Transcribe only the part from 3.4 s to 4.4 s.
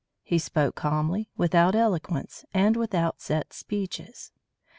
speeches.